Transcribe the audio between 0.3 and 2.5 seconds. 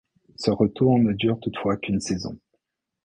Ce retour ne dure toutefois qu'une saison.